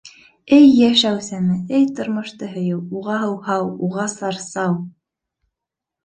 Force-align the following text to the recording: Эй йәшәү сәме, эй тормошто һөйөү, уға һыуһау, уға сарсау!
Эй 0.55 0.63
йәшәү 0.67 1.17
сәме, 1.25 1.57
эй 1.79 1.83
тормошто 1.99 2.49
һөйөү, 2.53 2.79
уға 3.01 3.17
һыуһау, 3.25 3.67
уға 3.89 4.07
сарсау! 4.15 4.73